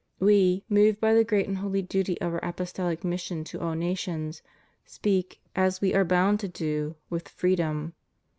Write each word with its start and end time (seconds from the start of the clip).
We, 0.19 0.63
moved 0.67 0.99
by 0.99 1.13
the 1.13 1.23
great 1.23 1.47
and 1.47 1.59
holy 1.59 1.83
duty 1.83 2.19
of 2.21 2.33
Our 2.33 2.39
apostolic 2.43 3.03
mission 3.03 3.43
to 3.43 3.59
all 3.61 3.75
nations, 3.75 4.41
speak, 4.83 5.39
as 5.55 5.79
We 5.79 5.93
are 5.93 6.03
bound 6.03 6.39
to 6.39 6.47
do, 6.47 6.95
with 7.11 7.29
freedom. 7.29 7.93